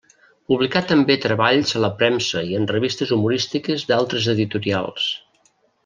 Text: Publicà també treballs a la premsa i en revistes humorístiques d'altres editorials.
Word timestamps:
Publicà 0.51 0.79
també 0.91 1.17
treballs 1.25 1.73
a 1.79 1.81
la 1.83 1.91
premsa 1.99 2.43
i 2.53 2.57
en 2.61 2.65
revistes 2.73 3.13
humorístiques 3.19 3.85
d'altres 3.93 4.27
editorials. 4.37 5.07